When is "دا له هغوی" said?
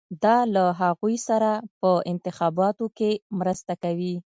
0.23-1.15